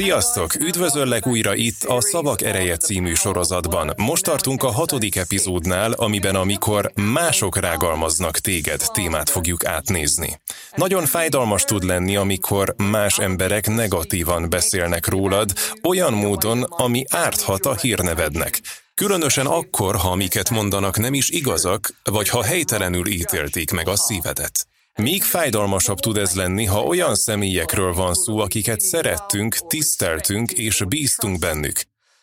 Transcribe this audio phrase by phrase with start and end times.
[0.00, 0.54] Sziasztok!
[0.54, 3.92] Üdvözöllek újra itt a Szavak Ereje című sorozatban.
[3.96, 10.40] Most tartunk a hatodik epizódnál, amiben amikor mások rágalmaznak téged témát fogjuk átnézni.
[10.74, 15.52] Nagyon fájdalmas tud lenni, amikor más emberek negatívan beszélnek rólad,
[15.82, 18.60] olyan módon, ami árthat a hírnevednek.
[18.94, 24.69] Különösen akkor, ha amiket mondanak nem is igazak, vagy ha helytelenül ítélték meg a szívedet.
[25.00, 31.38] Még fájdalmasabb tud ez lenni, ha olyan személyekről van szó, akiket szerettünk, tiszteltünk és bíztunk
[31.38, 31.82] bennük.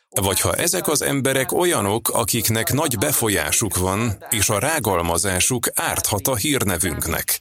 [0.09, 6.35] Vagy ha ezek az emberek olyanok, akiknek nagy befolyásuk van, és a rágalmazásuk árthat a
[6.35, 7.39] hírnevünknek.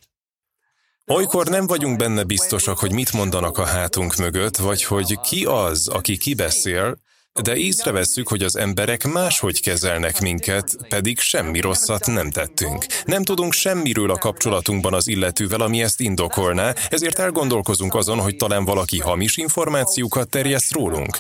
[1.07, 5.88] Olykor nem vagyunk benne biztosak, hogy mit mondanak a hátunk mögött, vagy hogy ki az,
[5.88, 6.96] aki kibeszél,
[7.42, 12.86] de észrevesszük, hogy az emberek máshogy kezelnek minket, pedig semmi rosszat nem tettünk.
[13.04, 18.65] Nem tudunk semmiről a kapcsolatunkban az illetővel, ami ezt indokolná, ezért elgondolkozunk azon, hogy talán
[18.65, 21.18] valaki hamis információkat terjeszt rólunk.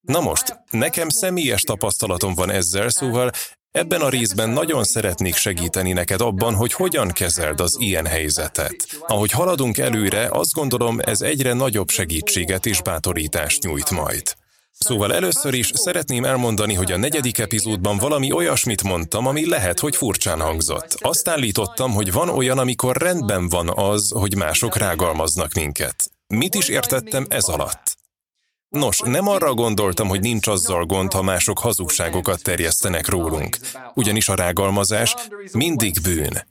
[0.00, 3.30] Na most, nekem személyes tapasztalatom van ezzel, szóval
[3.72, 8.76] Ebben a részben nagyon szeretnék segíteni neked abban, hogy hogyan kezeld az ilyen helyzetet.
[9.06, 14.22] Ahogy haladunk előre, azt gondolom, ez egyre nagyobb segítséget és bátorítást nyújt majd.
[14.84, 19.96] Szóval először is szeretném elmondani, hogy a negyedik epizódban valami olyasmit mondtam, ami lehet, hogy
[19.96, 20.96] furcsán hangzott.
[20.98, 26.10] Azt állítottam, hogy van olyan, amikor rendben van az, hogy mások rágalmaznak minket.
[26.26, 27.98] Mit is értettem ez alatt?
[28.68, 33.58] Nos, nem arra gondoltam, hogy nincs azzal gond, ha mások hazugságokat terjesztenek rólunk,
[33.94, 35.14] ugyanis a rágalmazás
[35.52, 36.48] mindig bűn.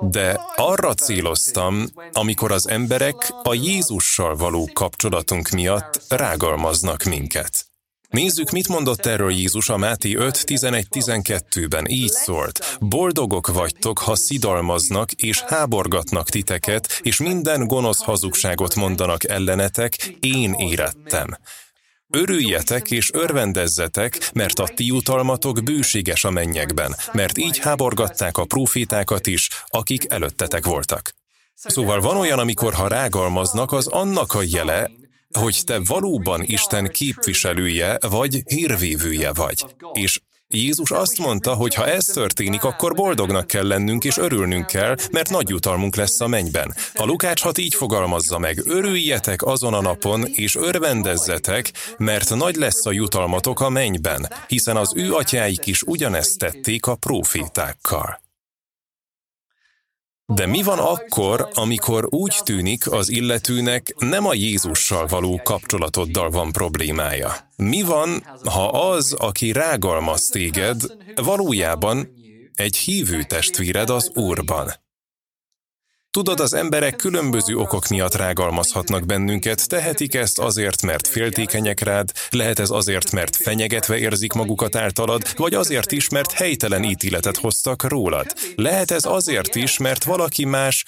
[0.00, 7.68] De arra céloztam, amikor az emberek a Jézussal való kapcsolatunk miatt rágalmaznak minket.
[8.10, 11.86] Nézzük, mit mondott erről Jézus a Máté 5, 11, 12-ben.
[11.86, 19.94] Így szólt, boldogok vagytok, ha szidalmaznak és háborgatnak titeket, és minden gonosz hazugságot mondanak ellenetek,
[20.20, 21.36] én érettem.
[22.10, 29.26] Örüljetek és örvendezzetek, mert a ti jutalmatok bőséges a mennyekben, mert így háborgatták a profétákat
[29.26, 31.14] is, akik előttetek voltak.
[31.54, 34.90] Szóval van olyan, amikor ha rágalmaznak, az annak a jele,
[35.38, 39.64] hogy te valóban Isten képviselője vagy hírvévője vagy.
[39.92, 40.20] És
[40.52, 45.30] Jézus azt mondta, hogy ha ez történik, akkor boldognak kell lennünk és örülnünk kell, mert
[45.30, 46.74] nagy jutalmunk lesz a mennyben.
[46.94, 52.86] A Lukács hat így fogalmazza meg, örüljetek azon a napon, és örvendezzetek, mert nagy lesz
[52.86, 58.29] a jutalmatok a mennyben, hiszen az ő atyáik is ugyanezt tették a profétákkal.
[60.34, 66.52] De mi van akkor, amikor úgy tűnik az illetőnek nem a Jézussal való kapcsolatoddal van
[66.52, 67.32] problémája?
[67.56, 70.80] Mi van, ha az, aki rágalmaz téged,
[71.14, 72.08] valójában
[72.54, 74.72] egy hívő testvéred az Úrban?
[76.12, 82.58] Tudod, az emberek különböző okok miatt rágalmazhatnak bennünket, tehetik ezt azért, mert féltékenyek rád, lehet
[82.58, 88.26] ez azért, mert fenyegetve érzik magukat általad, vagy azért is, mert helytelen ítéletet hoztak rólad.
[88.54, 90.84] Lehet ez azért is, mert valaki más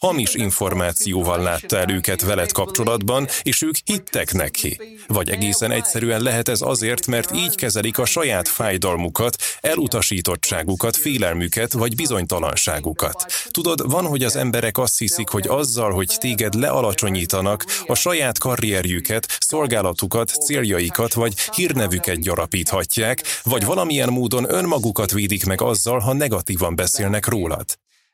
[0.00, 4.80] hamis információval látta el őket veled kapcsolatban, és ők hittek neki.
[5.06, 11.94] Vagy egészen egyszerűen lehet ez azért, mert így kezelik a saját fájdalmukat, elutasítottságukat, félelmüket vagy
[11.94, 13.26] bizonytalanságukat.
[13.50, 19.36] Tudod, van, hogy az emberek azt hiszik, hogy azzal, hogy téged lealacsonyítanak, a saját karrierjüket,
[19.40, 27.26] szolgálatukat, céljaikat vagy hírnevüket gyarapíthatják, vagy valamilyen módon önmagukat védik meg azzal, ha negatívan beszélnek
[27.26, 27.64] rólad.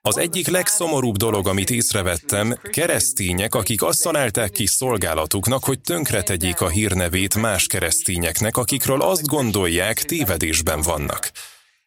[0.07, 6.69] Az egyik legszomorúbb dolog, amit észrevettem, keresztények, akik azt találták ki szolgálatuknak, hogy tönkretegyék a
[6.69, 11.31] hírnevét más keresztényeknek, akikről azt gondolják, tévedésben vannak.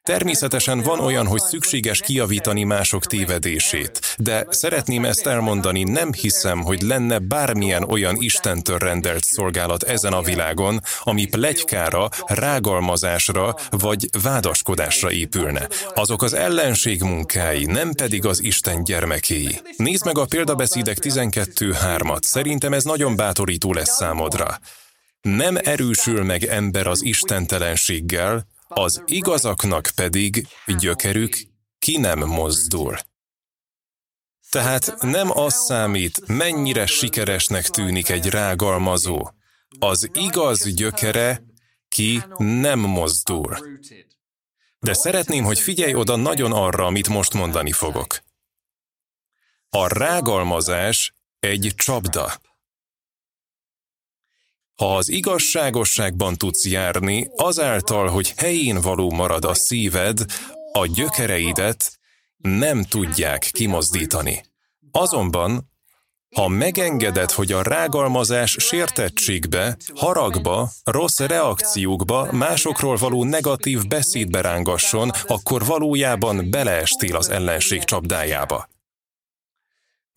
[0.03, 6.81] Természetesen van olyan, hogy szükséges kiavítani mások tévedését, de szeretném ezt elmondani, nem hiszem, hogy
[6.81, 15.67] lenne bármilyen olyan Istentől rendelt szolgálat ezen a világon, ami plegykára, rágalmazásra vagy vádaskodásra épülne.
[15.93, 19.59] Azok az ellenség munkái, nem pedig az Isten gyermekéi.
[19.77, 24.59] Nézd meg a példabeszédek 12.3-at, szerintem ez nagyon bátorító lesz számodra.
[25.21, 31.37] Nem erősül meg ember az istentelenséggel, az igazaknak pedig gyökerük
[31.79, 32.97] ki nem mozdul.
[34.49, 39.29] Tehát nem az számít, mennyire sikeresnek tűnik egy rágalmazó.
[39.79, 41.43] Az igaz gyökere
[41.87, 43.57] ki nem mozdul.
[44.79, 48.19] De szeretném, hogy figyelj oda nagyon arra, amit most mondani fogok.
[49.69, 52.39] A rágalmazás egy csapda.
[54.79, 60.25] Ha az igazságosságban tudsz járni, azáltal, hogy helyén való marad a szíved,
[60.71, 61.99] a gyökereidet
[62.37, 64.43] nem tudják kimozdítani.
[64.91, 65.67] Azonban,
[66.35, 75.65] Ha megengeded, hogy a rágalmazás sértettségbe, haragba, rossz reakciókba, másokról való negatív beszédbe rángasson, akkor
[75.65, 78.67] valójában beleestél az ellenség csapdájába.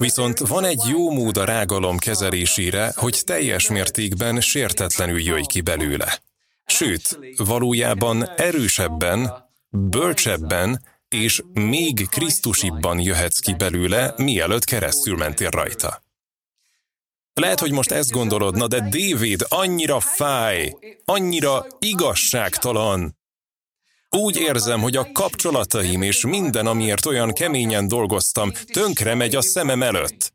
[0.02, 6.20] Viszont van egy jó mód a rágalom kezelésére, hogy teljes mértékben sértetlenül jöjj ki belőle.
[6.64, 9.32] Sőt, valójában erősebben,
[9.68, 16.02] bölcsebben és még Krisztusibban jöhetsz ki belőle, mielőtt keresztül mentél rajta.
[17.32, 20.74] Lehet, hogy most ezt gondolod, na de David annyira fáj,
[21.04, 23.18] annyira igazságtalan.
[24.16, 29.82] Úgy érzem, hogy a kapcsolataim és minden, amiért olyan keményen dolgoztam, tönkre megy a szemem
[29.82, 30.32] előtt.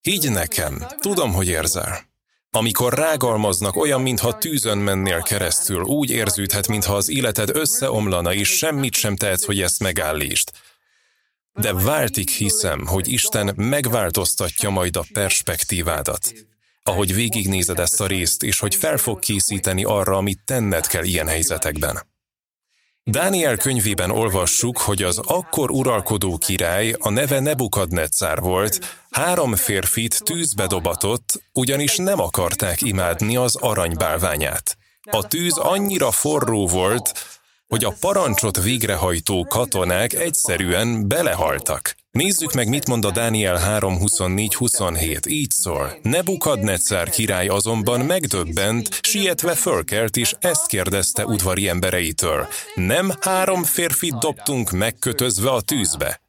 [0.00, 2.06] Higgy nekem, tudom, hogy érzel.
[2.50, 8.94] Amikor rágalmaznak, olyan, mintha tűzön mennél keresztül, úgy érződhet, mintha az életed összeomlana, és semmit
[8.94, 10.50] sem tehetsz, hogy ezt megállítsd.
[11.52, 16.32] De váltik hiszem, hogy Isten megváltoztatja majd a perspektívádat,
[16.82, 21.28] ahogy végignézed ezt a részt, és hogy fel fog készíteni arra, amit tenned kell ilyen
[21.28, 22.16] helyzetekben.
[23.10, 28.78] Dániel könyvében olvassuk, hogy az akkor uralkodó király, a neve Nebukadnetszár volt,
[29.10, 34.76] három férfit tűzbe dobatott, ugyanis nem akarták imádni az aranybálványát.
[35.10, 37.12] A tűz annyira forró volt,
[37.66, 41.94] hogy a parancsot végrehajtó katonák egyszerűen belehaltak.
[42.18, 45.26] Nézzük meg, mit mond a Dániel 3.24-27.
[45.26, 45.98] Így szól.
[46.02, 52.46] Nebukadnetszár király azonban megdöbbent, sietve fölkelt, és ezt kérdezte udvari embereitől.
[52.74, 56.20] Nem három férfit dobtunk megkötözve a tűzbe?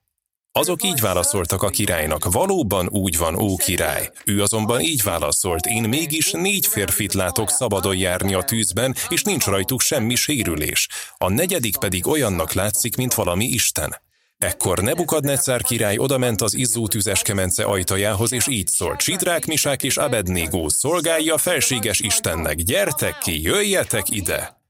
[0.51, 4.11] Azok így válaszoltak a királynak, valóban úgy van, ó király.
[4.25, 9.45] Ő azonban így válaszolt, én mégis négy férfit látok szabadon járni a tűzben, és nincs
[9.45, 10.87] rajtuk semmi sérülés.
[11.17, 14.07] A negyedik pedig olyannak látszik, mint valami Isten.
[14.39, 19.97] Ekkor Nebukadnetszár király odament az izzó tüzes kemence ajtajához, és így szólt, Sidrák, Misák és
[19.97, 24.61] Abednégó, szolgálja felséges Istennek, gyertek ki, jöjjetek ide!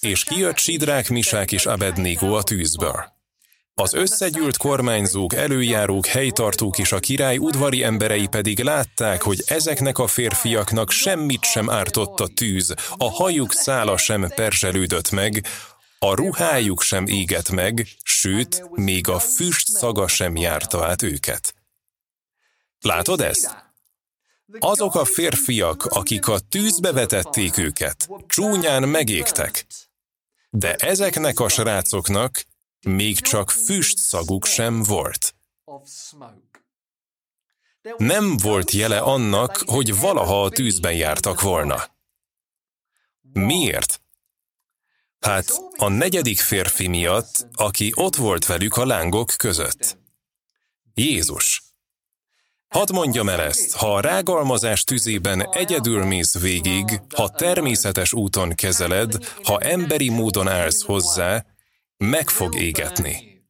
[0.00, 3.14] És kijött Sidrák, Misák és Abednégó a tűzből.
[3.74, 10.06] Az összegyűlt kormányzók, előjárók, helytartók és a király udvari emberei pedig látták, hogy ezeknek a
[10.06, 15.46] férfiaknak semmit sem ártott a tűz, a hajuk szála sem perzselődött meg,
[15.98, 21.54] a ruhájuk sem égett meg, sőt, még a füst szaga sem járta át őket.
[22.80, 23.64] Látod ezt?
[24.58, 29.66] Azok a férfiak, akik a tűzbe vetették őket, csúnyán megégtek.
[30.50, 32.44] De ezeknek a srácoknak
[32.80, 35.34] még csak füst szaguk sem volt.
[37.96, 41.84] Nem volt jele annak, hogy valaha a tűzben jártak volna.
[43.32, 44.00] Miért?
[45.26, 49.98] Hát a negyedik férfi miatt, aki ott volt velük a lángok között.
[50.94, 51.62] Jézus.
[52.68, 59.28] Hadd mondjam el ezt, ha a rágalmazás tüzében egyedül mész végig, ha természetes úton kezeled,
[59.44, 61.44] ha emberi módon állsz hozzá,
[61.96, 63.44] meg fog égetni.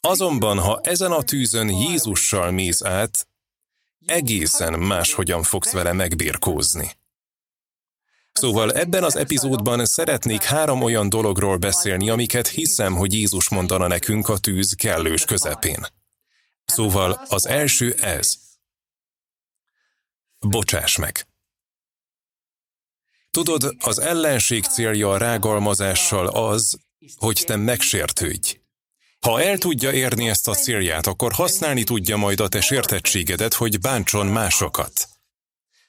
[0.00, 3.28] Azonban, ha ezen a tűzön Jézussal mész át,
[4.06, 6.90] egészen máshogyan fogsz vele megbírkózni.
[8.32, 14.28] Szóval ebben az epizódban szeretnék három olyan dologról beszélni, amiket hiszem, hogy Jézus mondana nekünk
[14.28, 15.86] a tűz kellős közepén.
[16.64, 18.38] Szóval az első ez.
[20.38, 21.26] Bocsáss meg.
[23.30, 26.78] Tudod, az ellenség célja a rágalmazással az,
[27.16, 28.60] hogy te megsértődj.
[29.20, 33.80] Ha el tudja érni ezt a célját, akkor használni tudja majd a te sértettségedet, hogy
[33.80, 35.11] bántson másokat.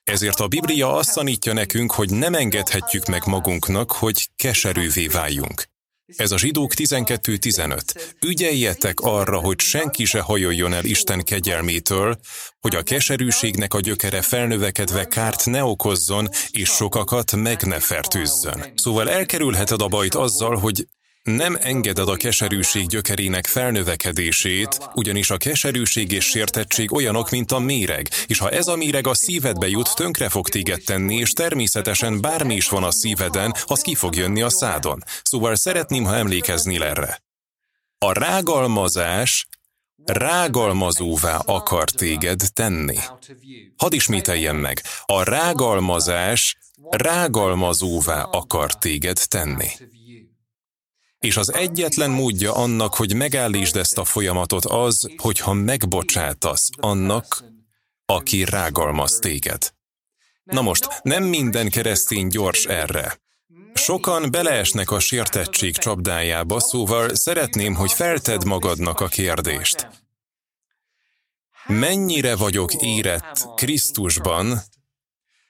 [0.04, 5.72] Ezért a Biblia azt tanítja nekünk, hogy nem engedhetjük meg magunknak, hogy keserűvé váljunk.
[6.16, 7.82] Ez a zsidók 12.15.
[8.26, 12.20] Ügyeljetek arra, hogy senki se hajoljon el Isten kegyelmétől,
[12.60, 18.74] hogy a keserűségnek a gyökere felnövekedve kárt ne okozzon, és sokakat meg ne fertőzzön.
[18.76, 20.88] Szóval elkerülheted a bajt azzal, hogy
[21.24, 28.08] nem engeded a keserűség gyökerének felnövekedését, ugyanis a keserűség és sértettség olyanok, mint a méreg,
[28.28, 32.56] és ha ez a méreg a szívedbe jut, tönkre fog téged tenni, és természetesen bármi
[32.56, 35.04] is van a szíveden, az ki fog jönni a szádon.
[35.24, 37.24] Szóval szeretném, ha emlékezni erre.
[37.98, 39.48] A rágalmazás
[40.06, 42.98] rágalmazóvá akar téged tenni.
[43.78, 46.58] Hadd ismételjem meg, a rágalmazás
[46.90, 49.68] rágalmazóvá akar téged tenni.
[51.24, 57.44] És az egyetlen módja annak, hogy megállítsd ezt a folyamatot az, hogyha megbocsátasz annak,
[58.06, 59.74] aki rágalmaz téged.
[60.44, 63.22] Na most, nem minden keresztény gyors erre.
[63.74, 69.88] Sokan beleesnek a sértettség csapdájába, szóval szeretném, hogy felted magadnak a kérdést.
[71.68, 74.60] mennyire vagyok érett Krisztusban,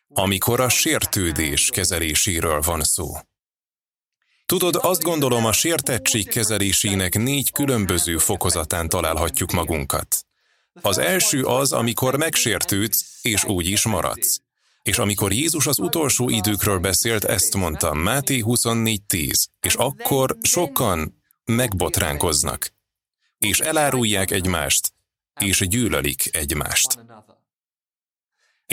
[0.07, 3.15] amikor a sértődés kezeléséről van szó.
[4.53, 10.25] Tudod, azt gondolom, a sértettség kezelésének négy különböző fokozatán találhatjuk magunkat.
[10.81, 14.39] Az első az, amikor megsértődsz, és úgy is maradsz.
[14.83, 22.73] És amikor Jézus az utolsó időkről beszélt, ezt mondta, Máté 24.10, és akkor sokan megbotránkoznak,
[23.37, 24.93] és elárulják egymást,
[25.39, 26.99] és gyűlölik egymást.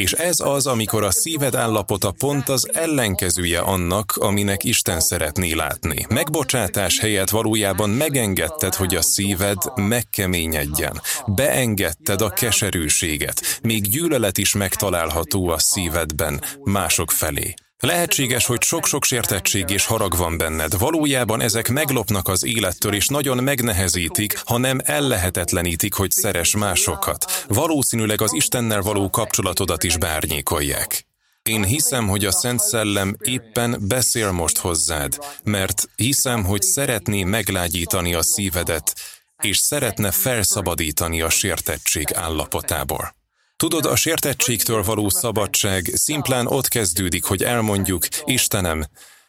[0.01, 6.07] És ez az, amikor a szíved állapota pont az ellenkezője annak, aminek Isten szeretné látni.
[6.09, 11.01] Megbocsátás helyett valójában megengedted, hogy a szíved megkeményedjen.
[11.27, 13.61] Beengedted a keserűséget.
[13.63, 17.55] Még gyűlölet is megtalálható a szívedben mások felé.
[17.81, 20.79] Lehetséges, hogy sok-sok sértettség és harag van benned.
[20.79, 27.45] Valójában ezek meglopnak az élettől, és nagyon megnehezítik, ha nem ellehetetlenítik, hogy szeres másokat.
[27.49, 31.07] Valószínűleg az Istennel való kapcsolatodat is bárnyékolják.
[31.43, 38.15] Én hiszem, hogy a Szent Szellem éppen beszél most hozzád, mert hiszem, hogy szeretné meglágyítani
[38.15, 38.95] a szívedet,
[39.43, 43.19] és szeretne felszabadítani a sértettség állapotából.
[43.61, 48.87] Tudod, a sértettségtől való szabadság szimplán ott kezdődik, hogy elmondjuk, Istenem,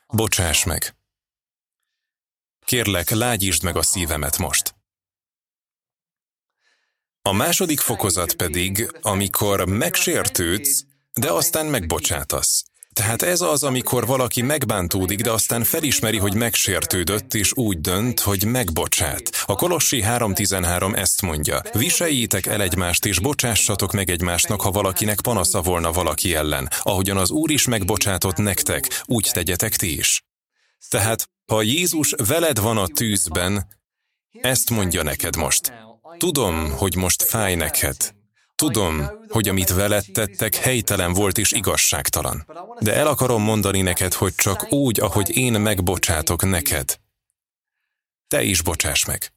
[0.07, 0.95] bocsáss meg.
[2.65, 4.75] Kérlek, lágyítsd meg a szívemet most.
[7.21, 12.70] A második fokozat pedig, amikor megsértődsz, de aztán megbocsátasz.
[13.01, 18.45] Tehát ez az, amikor valaki megbántódik, de aztán felismeri, hogy megsértődött, és úgy dönt, hogy
[18.45, 19.43] megbocsát.
[19.45, 21.61] A Kolossi 3.13 ezt mondja.
[21.73, 26.69] Viseljétek el egymást, és bocsássatok meg egymásnak, ha valakinek panasza volna valaki ellen.
[26.81, 30.23] Ahogyan az Úr is megbocsátott nektek, úgy tegyetek ti is.
[30.89, 33.67] Tehát, ha Jézus veled van a tűzben,
[34.41, 35.73] ezt mondja neked most.
[36.17, 37.95] Tudom, hogy most fáj neked,
[38.61, 42.45] Tudom, hogy amit veled tettek, helytelen volt és igazságtalan.
[42.79, 46.99] De el akarom mondani neked, hogy csak úgy, ahogy én megbocsátok neked,
[48.27, 49.33] te is bocsáss meg.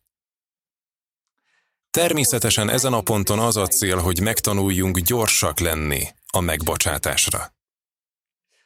[1.90, 7.54] Természetesen ezen a ponton az a cél, hogy megtanuljunk gyorsak lenni a megbocsátásra.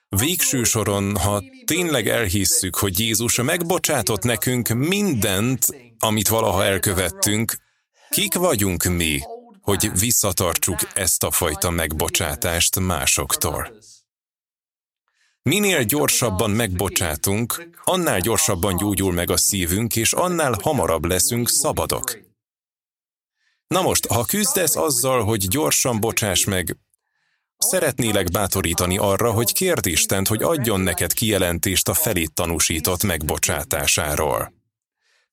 [0.09, 5.67] Végső soron, ha tényleg elhisszük, hogy Jézus megbocsátott nekünk mindent,
[5.99, 7.57] amit valaha elkövettünk,
[8.11, 9.21] kik vagyunk mi,
[9.69, 13.79] hogy visszatartsuk ezt a fajta megbocsátást másoktól.
[15.43, 22.19] Minél gyorsabban megbocsátunk, annál gyorsabban gyógyul meg a szívünk, és annál hamarabb leszünk szabadok.
[23.67, 26.77] Na most, ha küzdesz azzal, hogy gyorsan bocsáss meg,
[27.57, 34.58] szeretnélek bátorítani arra, hogy kérd Istent, hogy adjon neked kijelentést a felét tanúsított megbocsátásáról.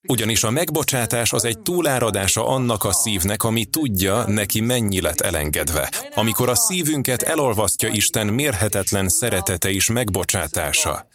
[0.06, 5.92] Ugyanis a megbocsátás az egy túláradása annak a szívnek, ami tudja, neki mennyi lett elengedve.
[6.14, 11.06] Amikor a szívünket elolvasztja Isten mérhetetlen szeretete és megbocsátása,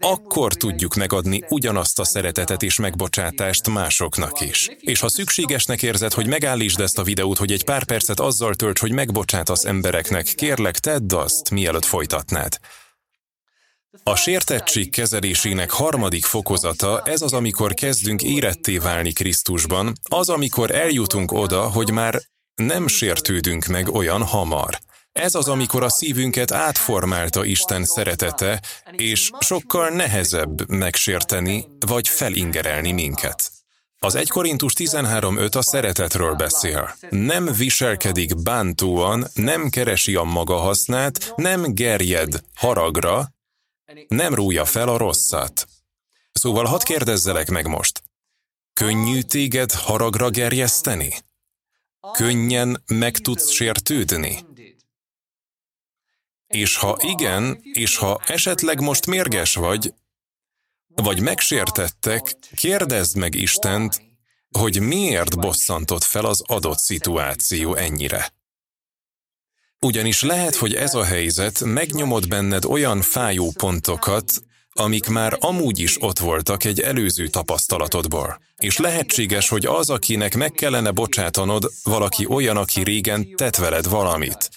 [0.00, 4.68] akkor tudjuk megadni ugyanazt a szeretetet és megbocsátást másoknak is.
[4.78, 8.80] És ha szükségesnek érzed, hogy megállítsd ezt a videót, hogy egy pár percet azzal tölts,
[8.80, 12.58] hogy megbocsátasz embereknek, kérlek, tedd azt, mielőtt folytatnád.
[14.02, 21.32] A sértettség kezelésének harmadik fokozata ez az, amikor kezdünk éretté válni Krisztusban, az, amikor eljutunk
[21.32, 22.20] oda, hogy már
[22.54, 24.78] nem sértődünk meg olyan hamar.
[25.12, 33.50] Ez az, amikor a szívünket átformálta Isten szeretete, és sokkal nehezebb megsérteni vagy felingerelni minket.
[33.98, 36.94] Az 1 Korintus 13.5 a szeretetről beszél.
[37.10, 43.33] Nem viselkedik bántóan, nem keresi a maga hasznát, nem gerjed haragra,
[44.08, 45.66] nem rúja fel a rosszat.
[46.32, 48.02] Szóval hadd kérdezzelek meg most.
[48.72, 51.14] Könnyű téged haragra gerjeszteni?
[52.12, 54.44] Könnyen meg tudsz sértődni?
[56.46, 59.94] És ha igen, és ha esetleg most mérges vagy,
[60.86, 64.02] vagy megsértettek, kérdezd meg Istent,
[64.58, 68.32] hogy miért bosszantott fel az adott szituáció ennyire.
[69.84, 76.02] Ugyanis lehet, hogy ez a helyzet megnyomod benned olyan fájó pontokat, amik már amúgy is
[76.02, 78.40] ott voltak egy előző tapasztalatodból.
[78.56, 84.50] És lehetséges, hogy az, akinek meg kellene bocsátanod, valaki olyan, aki régen tett veled valamit.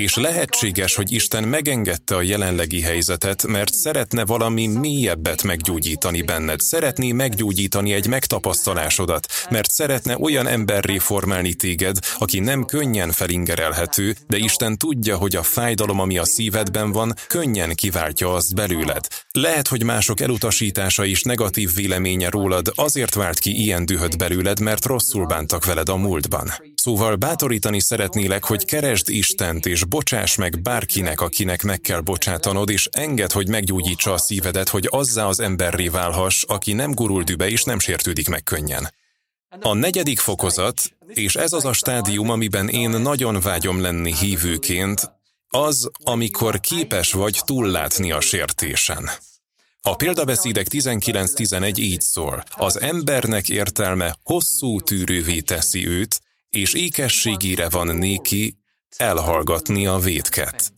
[0.00, 7.12] És lehetséges, hogy Isten megengedte a jelenlegi helyzetet, mert szeretne valami mélyebbet meggyógyítani benned, szeretné
[7.12, 14.78] meggyógyítani egy megtapasztalásodat, mert szeretne olyan emberré formálni téged, aki nem könnyen felingerelhető, de Isten
[14.78, 19.06] tudja, hogy a fájdalom, ami a szívedben van, könnyen kiváltja azt belőled.
[19.32, 24.84] Lehet, hogy mások elutasítása és negatív véleménye rólad azért vált ki ilyen dühöt belőled, mert
[24.84, 26.52] rosszul bántak veled a múltban.
[26.82, 32.88] Szóval bátorítani szeretnélek, hogy keresd Istent, és bocsáss meg bárkinek, akinek meg kell bocsátanod, és
[32.92, 37.62] enged, hogy meggyógyítsa a szívedet, hogy azzá az emberré válhass, aki nem gurul dübe és
[37.62, 38.92] nem sértődik meg könnyen.
[39.60, 45.12] A negyedik fokozat, és ez az a stádium, amiben én nagyon vágyom lenni hívőként,
[45.48, 49.10] az, amikor képes vagy túllátni a sértésen.
[49.82, 57.96] A példabeszédek 19.11 így szól, az embernek értelme hosszú tűrővé teszi őt, és ékességére van
[57.96, 58.58] néki
[58.96, 60.72] elhallgatni a védket.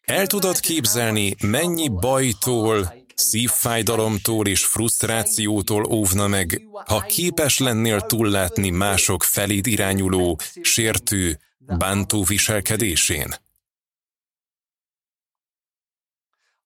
[0.00, 9.22] El tudod képzelni, mennyi bajtól, szívfájdalomtól és frusztrációtól óvna meg, ha képes lennél túllátni mások
[9.22, 13.34] feléd irányuló, sértő, bántó viselkedésén?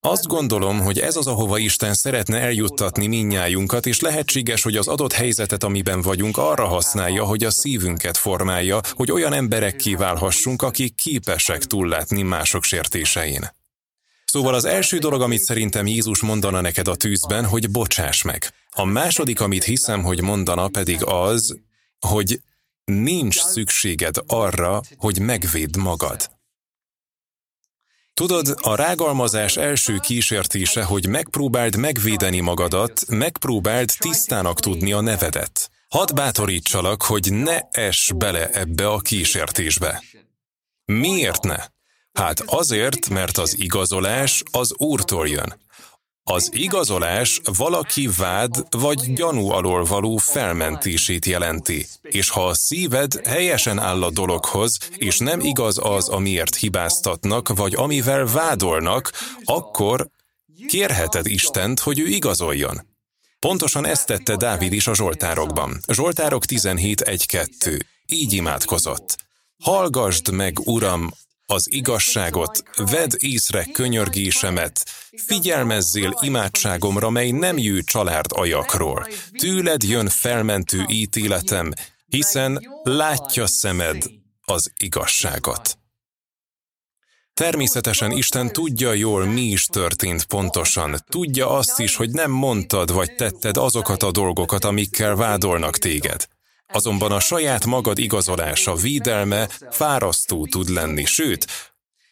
[0.06, 5.12] Azt gondolom, hogy ez az, ahova Isten szeretne eljuttatni minnyájunkat, és lehetséges, hogy az adott
[5.12, 11.64] helyzetet, amiben vagyunk, arra használja, hogy a szívünket formálja, hogy olyan emberek kiválhassunk, akik képesek
[11.64, 13.50] túllátni mások sértésein.
[14.24, 18.52] Szóval az első dolog, amit szerintem Jézus mondana neked a tűzben, hogy bocsáss meg.
[18.70, 21.58] A második, amit hiszem, hogy mondana pedig az,
[22.06, 22.40] hogy
[22.84, 26.30] nincs szükséged arra, hogy megvédd magad.
[28.14, 35.70] Tudod, a rágalmazás első kísértése, hogy megpróbáld megvédeni magadat, megpróbáld tisztának tudni a nevedet.
[35.88, 40.02] Hadd bátorítsalak, hogy ne ess bele ebbe a kísértésbe.
[40.84, 41.56] Miért ne?
[42.12, 45.54] Hát azért, mert az igazolás az Úrtól jön.
[46.30, 53.78] Az igazolás valaki vád vagy gyanú alól való felmentését jelenti, és ha a szíved helyesen
[53.78, 59.12] áll a dologhoz, és nem igaz az, amiért hibáztatnak, vagy amivel vádolnak,
[59.44, 60.08] akkor
[60.66, 62.86] kérheted Istent, hogy ő igazoljon.
[63.38, 65.80] Pontosan ezt tette Dávid is a Zsoltárokban.
[65.92, 67.80] Zsoltárok 17.1.2.
[68.06, 69.16] Így imádkozott.
[69.62, 71.10] Hallgasd meg, Uram,
[71.46, 74.84] az igazságot, vedd észre könyörgésemet,
[75.26, 79.06] figyelmezzél imádságomra, mely nem jő család ajakról.
[79.38, 81.72] Tőled jön felmentő ítéletem,
[82.06, 84.04] hiszen látja szemed
[84.40, 85.78] az igazságot.
[87.34, 90.96] Természetesen Isten tudja jól, mi is történt pontosan.
[91.08, 96.28] Tudja azt is, hogy nem mondtad vagy tetted azokat a dolgokat, amikkel vádolnak téged.
[96.74, 101.46] Azonban a saját magad igazolása, védelme fárasztó tud lenni, sőt,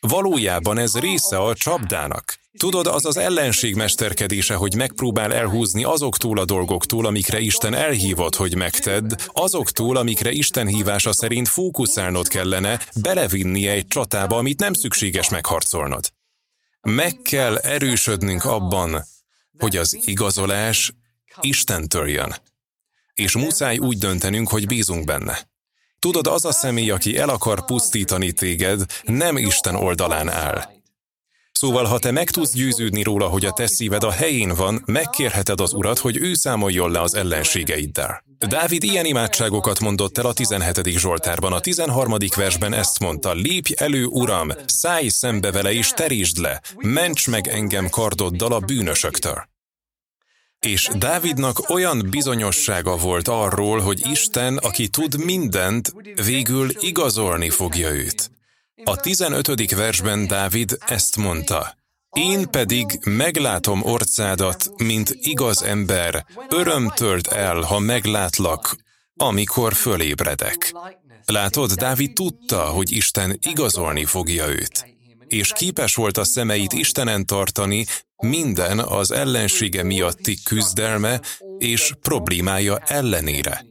[0.01, 2.38] valójában ez része a csapdának.
[2.59, 8.57] Tudod, az az ellenség mesterkedése, hogy megpróbál elhúzni azoktól a dolgoktól, amikre Isten elhívott, hogy
[8.57, 16.12] megtedd, azoktól, amikre Isten hívása szerint fókuszálnod kellene, belevinni egy csatába, amit nem szükséges megharcolnod.
[16.81, 19.05] Meg kell erősödnünk abban,
[19.59, 20.92] hogy az igazolás
[21.40, 22.35] Istentől jön
[23.14, 25.51] és muszáj úgy döntenünk, hogy bízunk benne.
[25.98, 30.81] Tudod, az a személy, aki el akar pusztítani téged, nem Isten oldalán áll.
[31.62, 35.61] Szóval, ha te meg tudsz győződni róla, hogy a te szíved a helyén van, megkérheted
[35.61, 38.25] az Urat, hogy ő számoljon le az ellenségeiddel.
[38.38, 40.87] Dávid ilyen imádságokat mondott el a 17.
[40.87, 42.16] Zsoltárban, a 13.
[42.37, 47.88] versben ezt mondta, lépj elő, Uram, szállj szembe vele és terítsd le, ments meg engem
[47.88, 49.51] kardoddal a bűnösöktől.
[50.66, 55.94] És Dávidnak olyan bizonyossága volt arról, hogy Isten, aki tud mindent,
[56.25, 58.31] végül igazolni fogja őt.
[58.85, 59.75] A 15.
[59.75, 61.77] versben Dávid ezt mondta.
[62.11, 68.77] Én pedig meglátom orcádat, mint igaz ember, öröm tölt el, ha meglátlak,
[69.14, 70.75] amikor fölébredek.
[71.25, 74.90] Látod, Dávid tudta, hogy Isten igazolni fogja őt
[75.33, 77.87] és képes volt a szemeit Istenen tartani
[78.23, 81.21] minden az ellensége miatti küzdelme
[81.59, 83.65] és problémája ellenére.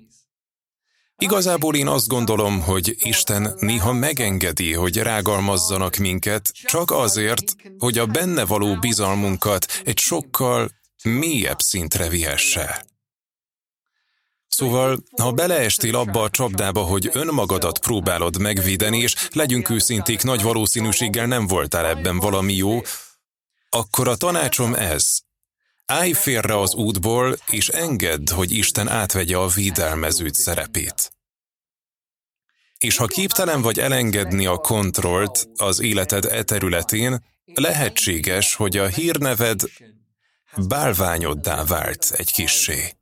[1.18, 8.06] Igazából én azt gondolom, hogy Isten néha megengedi, hogy rágalmazzanak minket, csak azért, hogy a
[8.06, 10.72] benne való bizalmunkat egy sokkal
[11.04, 12.86] mélyebb szintre vihesse.
[14.48, 21.26] Szóval, ha beleestél abba a csapdába, hogy önmagadat próbálod megvédeni, és legyünk őszinték, nagy valószínűséggel
[21.26, 22.82] nem voltál ebben valami jó,
[23.74, 25.20] akkor a tanácsom ez.
[25.86, 31.14] Állj félre az útból, és engedd, hogy Isten átvegye a védelmezőt szerepét.
[32.78, 39.62] És ha képtelen vagy elengedni a kontrollt az életed e területén, lehetséges, hogy a hírneved
[40.68, 42.94] bálványoddá vált egy kissé.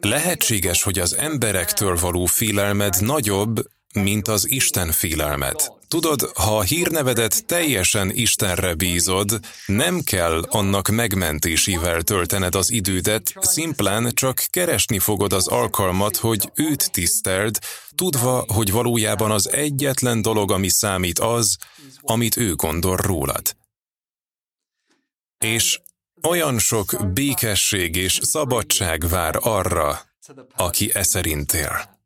[0.00, 5.77] Lehetséges, hogy az emberektől való félelmed nagyobb, mint az Isten félelmed.
[5.88, 14.10] Tudod, ha a hírnevedet teljesen Istenre bízod, nem kell annak megmentésével töltened az idődet, szimplán
[14.14, 17.58] csak keresni fogod az alkalmat, hogy őt tiszteld,
[17.94, 21.56] tudva, hogy valójában az egyetlen dolog, ami számít az,
[22.00, 23.56] amit ő gondol rólad.
[25.38, 25.80] És
[26.22, 30.00] olyan sok békesség és szabadság vár arra,
[30.56, 31.97] aki e szerint él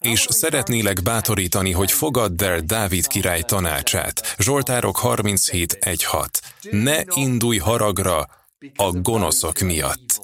[0.00, 4.34] és szeretnélek bátorítani, hogy fogadd el Dávid király tanácsát.
[4.38, 6.28] Zsoltárok 37.1.6.
[6.70, 8.28] Ne indulj haragra
[8.76, 10.20] a gonoszok miatt.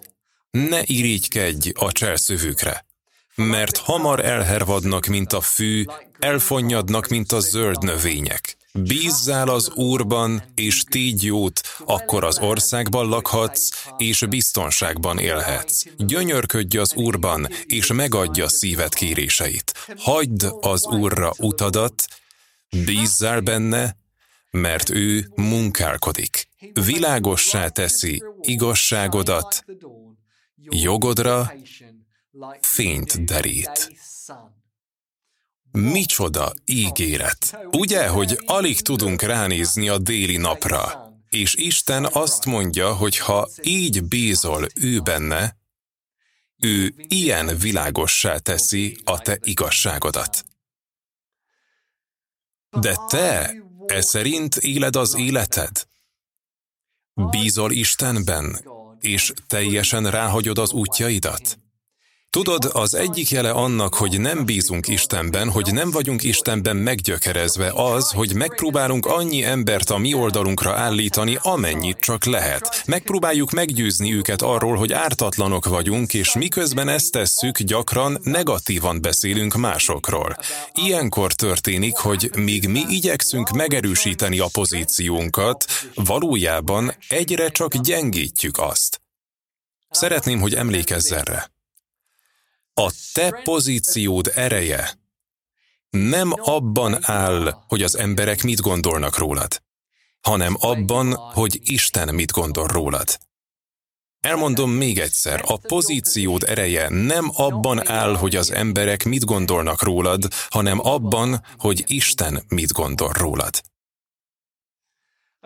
[0.50, 2.84] Ne irigykedj a cselszövükre,
[3.34, 5.84] mert hamar elhervadnak, mint a fű,
[6.18, 8.56] elfonnyadnak, mint a zöld növények.
[8.78, 15.82] Bízzál az Úrban, és tégy jót, akkor az országban lakhatsz, és biztonságban élhetsz.
[15.96, 19.72] Gyönyörködj az Úrban, és megadja szíved kéréseit.
[19.96, 22.04] Hagyd az Úrra utadat,
[22.84, 23.96] bízzál benne,
[24.50, 26.48] mert ő munkálkodik.
[26.72, 29.64] Világossá teszi igazságodat,
[30.70, 31.52] jogodra
[32.60, 33.92] fényt derít.
[35.72, 37.58] Micsoda ígéret!
[37.70, 44.04] Ugye, hogy alig tudunk ránézni a déli napra, és Isten azt mondja, hogy ha így
[44.04, 45.56] bízol ő benne,
[46.58, 50.44] ő ilyen világossá teszi a te igazságodat.
[52.70, 53.54] De te
[53.86, 55.86] e szerint éled az életed?
[57.14, 58.64] Bízol Istenben,
[59.00, 61.61] és teljesen ráhagyod az útjaidat?
[62.32, 68.10] Tudod, az egyik jele annak, hogy nem bízunk Istenben, hogy nem vagyunk Istenben meggyökerezve az,
[68.10, 72.82] hogy megpróbálunk annyi embert a mi oldalunkra állítani, amennyit csak lehet.
[72.86, 80.36] Megpróbáljuk meggyőzni őket arról, hogy ártatlanok vagyunk, és miközben ezt tesszük, gyakran negatívan beszélünk másokról.
[80.74, 85.64] Ilyenkor történik, hogy míg mi igyekszünk megerősíteni a pozíciónkat,
[85.94, 89.00] valójában egyre csak gyengítjük azt.
[89.90, 91.50] Szeretném, hogy emlékezz erre.
[92.74, 95.00] A te pozíciód ereje
[95.90, 99.62] nem abban áll, hogy az emberek mit gondolnak rólad,
[100.20, 103.18] hanem abban, hogy Isten mit gondol rólad.
[104.20, 110.28] Elmondom még egyszer, a pozíciód ereje nem abban áll, hogy az emberek mit gondolnak rólad,
[110.48, 113.62] hanem abban, hogy Isten mit gondol rólad.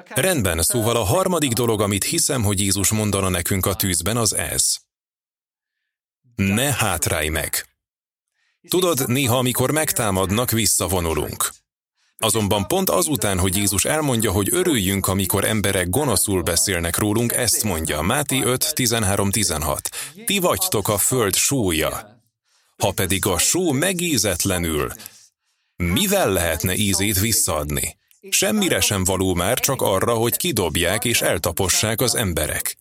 [0.04, 4.85] Rendben, szóval a harmadik dolog, amit hiszem, hogy Jézus mondana nekünk a tűzben, az ez
[6.36, 7.66] ne hátrálj meg.
[8.68, 11.50] Tudod, néha amikor megtámadnak, visszavonulunk.
[12.18, 18.02] Azonban pont azután, hogy Jézus elmondja, hogy örüljünk, amikor emberek gonoszul beszélnek rólunk, ezt mondja
[18.02, 19.88] Máté 5, 13, 16.
[20.24, 22.22] Ti vagytok a föld sója.
[22.76, 24.92] Ha pedig a só megízetlenül,
[25.76, 27.96] mivel lehetne ízét visszaadni?
[28.30, 32.76] Semmire sem való már, csak arra, hogy kidobják és eltapossák az emberek.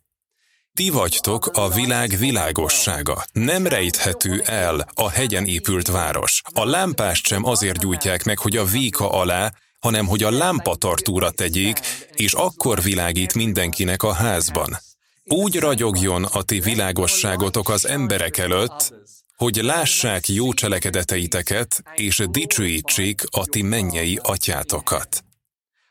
[0.75, 3.25] Ti vagytok a világ világossága.
[3.33, 6.41] Nem rejthető el a hegyen épült város.
[6.53, 11.79] A lámpást sem azért gyújtják meg, hogy a véka alá, hanem hogy a lámpatartóra tegyék,
[12.13, 14.77] és akkor világít mindenkinek a házban.
[15.23, 18.93] Úgy ragyogjon a ti világosságotok az emberek előtt,
[19.35, 25.23] hogy lássák jó cselekedeteiteket, és dicsőítsék a ti mennyei atyátokat.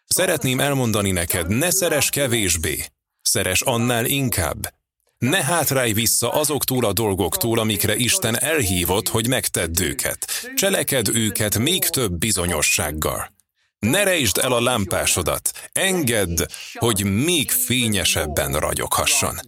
[0.07, 2.85] Szeretném elmondani neked, ne szeres kevésbé,
[3.25, 4.75] Szeres annál inkább.
[5.19, 10.27] Ne hátrálj vissza azoktól a dolgoktól, amikre Isten elhívott, hogy megtedd őket.
[10.55, 13.33] Cseleked őket még több bizonyossággal.
[13.79, 19.41] Ne rejtsd el a lámpásodat, engedd, hogy még fényesebben ragyoghasson.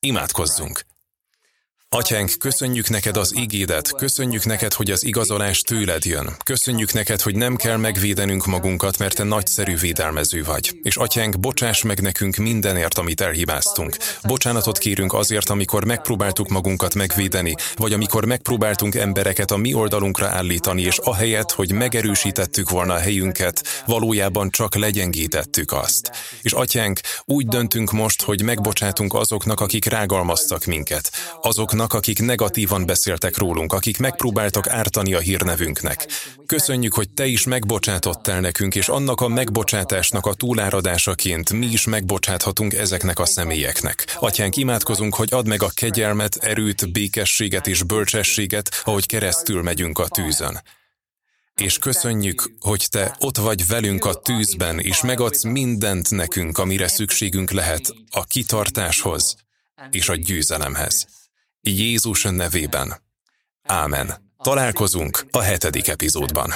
[0.00, 0.91] Imádkozzunk!
[1.94, 6.36] Atyánk, köszönjük neked az igédet, köszönjük neked, hogy az igazolás tőled jön.
[6.44, 10.78] Köszönjük neked, hogy nem kell megvédenünk magunkat, mert te nagyszerű védelmező vagy.
[10.82, 13.96] És atyánk, bocsáss meg nekünk mindenért, amit elhibáztunk.
[14.22, 20.82] Bocsánatot kérünk azért, amikor megpróbáltuk magunkat megvédeni, vagy amikor megpróbáltunk embereket a mi oldalunkra állítani,
[20.82, 26.10] és ahelyett, hogy megerősítettük volna a helyünket, valójában csak legyengítettük azt.
[26.42, 31.10] És atyánk, úgy döntünk most, hogy megbocsátunk azoknak, akik rágalmaztak minket,
[31.42, 36.06] azoknak, azoknak, akik negatívan beszéltek rólunk, akik megpróbáltak ártani a hírnevünknek.
[36.46, 42.74] Köszönjük, hogy Te is megbocsátottál nekünk, és annak a megbocsátásnak a túláradásaként mi is megbocsáthatunk
[42.74, 44.16] ezeknek a személyeknek.
[44.18, 50.08] Atyánk, imádkozunk, hogy add meg a kegyelmet, erőt, békességet és bölcsességet, ahogy keresztül megyünk a
[50.08, 50.62] tűzön.
[51.54, 57.50] És köszönjük, hogy Te ott vagy velünk a tűzben, és megadsz mindent nekünk, amire szükségünk
[57.50, 59.36] lehet a kitartáshoz
[59.90, 61.06] és a győzelemhez.
[61.64, 63.02] Jézus nevében.
[63.62, 64.32] Ámen.
[64.42, 66.52] Találkozunk a hetedik epizódban.